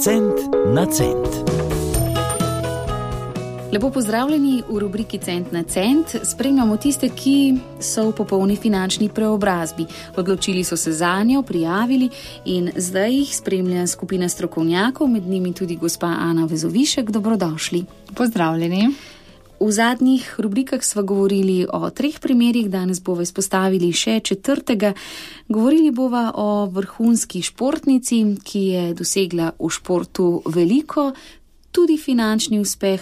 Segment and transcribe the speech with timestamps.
[0.00, 0.34] Cent
[0.74, 1.56] na cent.
[3.72, 6.16] Lepo pozdravljeni v rubriki Cent na cent.
[6.22, 9.86] Spremljamo tiste, ki so v popolni finančni preobrazbi.
[10.16, 12.10] Odločili so se za njo, prijavili
[12.44, 17.10] in zdaj jih spremlja skupina strokovnjakov, med njimi tudi gospa Ana Vezovišek.
[17.10, 17.84] Dobrodošli.
[18.14, 19.15] Pozdravljeni.
[19.60, 24.92] V zadnjih rubrikah smo govorili o treh primerjih, danes bomo izpostavili še četrtega.
[25.48, 31.12] Govorili bomo o vrhunski športnici, ki je dosegla v športu veliko,
[31.72, 33.00] tudi finančni uspeh,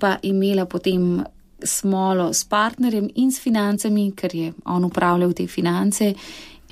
[0.00, 1.24] pa imela potem
[1.64, 6.14] smolo s partnerjem in s financami, ker je on upravljal te finance.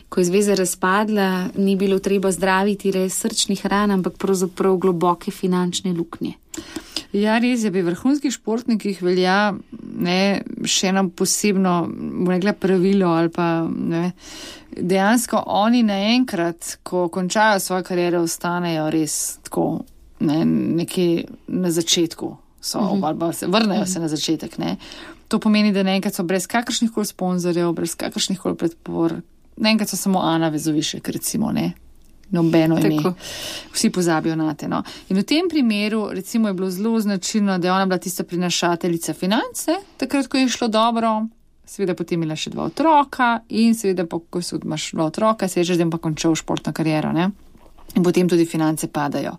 [0.08, 5.92] Ko je zveza razpadla, ni bilo treba zdraviti res srčnih ran, ampak pravzaprav globoke finančne
[5.92, 6.34] luknje.
[7.12, 9.52] Ja, res je, pri vrhunskih športnikih velja
[10.00, 11.74] ne, še eno posebno
[12.28, 14.12] rekla, pravilo ali pa ne,
[14.72, 19.66] dejansko oni naenkrat, ko končajo svojo kariero, ostanejo res tako
[20.24, 22.36] ne, nekje na začetku.
[22.62, 23.06] So, uh -huh.
[23.06, 23.92] ali pa se vrnejo uh -huh.
[23.92, 24.58] se na začetek.
[24.58, 24.76] Ne.
[25.28, 29.20] To pomeni, da naenkrat so brez kakršnih koli sponzorjev, brez kakršnih koli predpor,
[29.56, 31.72] naenkrat so samo Ana Vezovišek, recimo, ne,
[32.32, 33.14] nobeno ime.
[33.72, 34.68] Vsi pozabijo na te.
[34.68, 34.82] No.
[35.08, 39.14] In v tem primeru, recimo, je bilo zelo značilno, da je ona bila tista prinašateljica
[39.14, 41.26] finance, takrat, ko je šlo dobro.
[41.66, 45.60] Seveda, potem imela še dva otroka, in seveda, po, ko si imaš dva otroka, se
[45.60, 47.12] je že zdaj pa končal športno kariero.
[47.12, 47.30] Ne?
[47.94, 49.36] In potem tudi finance padajo.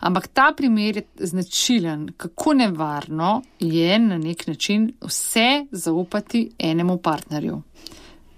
[0.00, 7.62] Ampak ta primer je značilen, kako nevarno je na nek način vse zaupati enemu partnerju.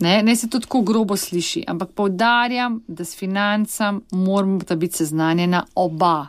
[0.00, 5.64] Ne, ne se to tako grobo sliši, ampak povdarjam, da s financam moramo biti seznanjena
[5.74, 6.26] oba.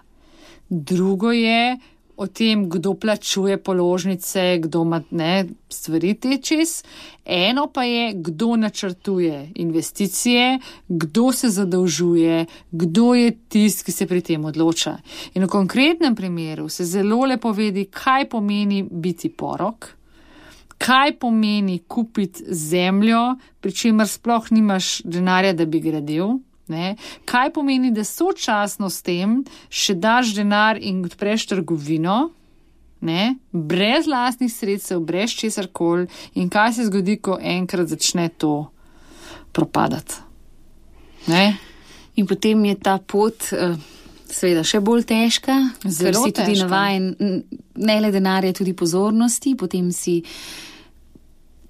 [0.70, 1.78] Drugo je
[2.18, 6.84] o tem, kdo plačuje položnice, kdo ima ne, stvari tečes.
[7.26, 14.22] Eno pa je, kdo načrtuje investicije, kdo se zadolžuje, kdo je tisti, ki se pri
[14.22, 14.98] tem odloča.
[15.34, 20.01] In v konkretnem primeru se zelo lepo vedi, kaj pomeni biti porok
[20.82, 26.40] kaj pomeni kupiti zemljo, pri čemer sploh nimaš denarja, da bi gradil.
[26.68, 26.96] Ne?
[27.26, 32.32] Kaj pomeni, da sočasno s tem še daš denar in odpreš trgovino,
[33.02, 33.36] ne?
[33.52, 38.72] brez lastnih sredstev, brez česar koli, in kaj se zgodi, ko enkrat začne to
[39.52, 40.22] propadati.
[41.28, 41.58] Ne?
[42.16, 43.52] In potem je ta pot.
[43.54, 43.76] Uh...
[44.32, 45.58] Seveda, še bolj težka,
[45.92, 47.42] zelo si tudi navaden,
[47.84, 50.22] ne le denarja, tudi pozornosti, potem si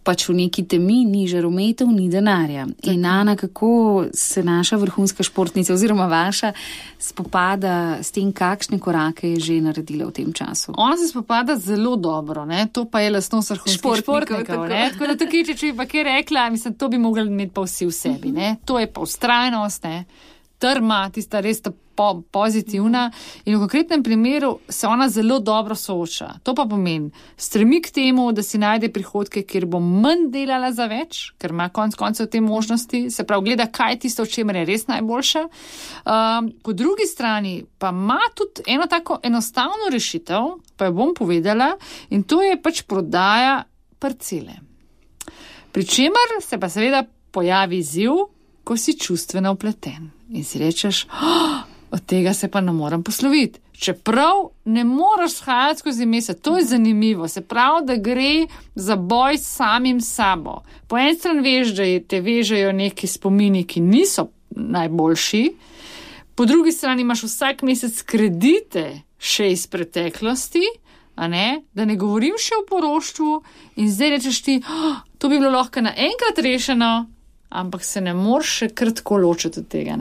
[0.03, 2.65] pač v neki temi, ni žarometov, ni denarja.
[2.89, 6.53] In Ana, kako se naša vrhunska športnica oziroma vaša
[6.99, 10.73] spopada s tem, kakšne korake je že naredila v tem času?
[10.77, 12.67] Ona se spopada zelo dobro, ne?
[12.73, 14.45] to pa je lasnost vrhunskih športnikov.
[14.45, 14.67] Tako.
[14.69, 17.65] tako da tukaj, če, če bi pa kaj rekla, mislim, to bi mogli imeti pa
[17.65, 18.33] vsi v sebi.
[18.33, 18.55] Ne?
[18.65, 20.05] To je pa ustrajnost, ne?
[20.61, 23.09] Trma, tista res ta po, pozitivna.
[23.45, 26.39] In v konkretnem primeru se ona zelo dobro sooča.
[26.43, 30.87] To pa pomeni, stremi k temu, da si najde prihodke, kjer bo manj delala za
[30.91, 34.61] več, ker ima konec koncev te možnosti, se pravi, gleda, kaj je tisto, v čemer
[34.61, 35.45] je res najboljša.
[35.45, 41.73] Um, po drugi strani pa ima tudi eno tako enostavno rešitev, pa jo bom povedala,
[42.09, 43.63] in to je pač prodaja
[43.99, 44.61] parcele.
[45.71, 48.11] Pričemer se pa seveda pojavi ziv,
[48.71, 51.59] ko si čustveno upleten in si rečeš, oh,
[51.91, 53.59] od tega se pa ne morem posloviti.
[53.73, 57.27] Čeprav ne moreš shajati skozi mesec, to je zanimivo.
[57.27, 60.61] Se pravi, da gre za boj s samim sabo.
[60.87, 65.43] Po eni strani veš, da te vežejo neki spomini, ki niso najboljši,
[66.35, 70.63] po drugi strani imaš vsak mesec kredite še iz preteklosti,
[71.17, 71.61] ne?
[71.73, 73.41] da ne govorim še o poroštvu
[73.75, 77.09] in zdaj rečeš ti, oh, to bi bilo lahko naenkrat rešeno,
[77.51, 79.97] ampak se ne moreš še kratko ločiti od tega.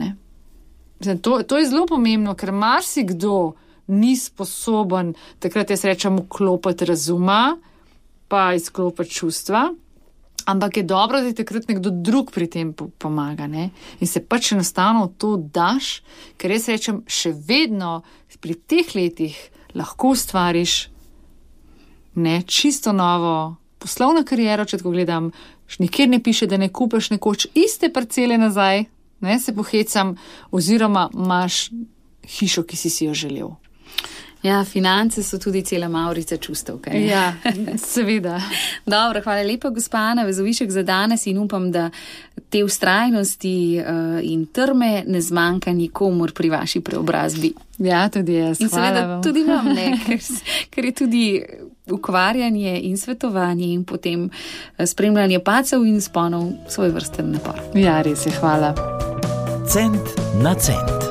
[1.21, 3.53] To, to je zelo pomembno, ker marsikdo
[3.91, 5.13] ni sposoben
[5.43, 7.57] takrat, jaz rečem, vklopiti razuma,
[8.31, 9.69] pa izklopiti čustva.
[10.45, 13.69] Ampak je dobro, da ti takrat nekdo drug pri tem pomaga ne?
[13.99, 15.99] in se pač enostavno to daš,
[16.41, 18.01] ker jaz rečem, še vedno
[18.41, 19.37] pri teh letih
[19.77, 20.89] lahko ustvariš
[22.15, 25.29] ne, čisto novo poslovno kariero, če tako gledam,
[25.79, 28.85] nikjer ne piše, da ne kupiš nekoč iste parcele nazaj,
[29.21, 30.15] ne, se pohecam,
[30.51, 31.69] oziroma imaš
[32.27, 33.53] hišo, ki si si jo želel.
[34.41, 36.79] Ja, finance so tudi cela maurica čustev.
[36.81, 37.07] Kaj?
[37.07, 37.33] Ja,
[37.93, 38.41] seveda.
[38.85, 41.89] Dobro, hvala lepa, gospa Ana Vezovišek, za danes in upam, da
[42.49, 47.53] te ustrajnosti uh, in trme ne zmanjka nikomor pri vaši preobrazbi.
[47.77, 48.61] Ja, tudi jaz.
[48.61, 49.23] In seveda vam.
[49.23, 50.19] tudi vam ne, ker,
[50.69, 51.25] ker je tudi
[51.91, 54.29] ukvarjanje in svetovanje in potem
[54.77, 57.61] eh, spremljanje pacev in sponov svoj vrsten napor.
[57.75, 58.75] Ja, res je, hvala.
[59.67, 61.10] Cent na cent.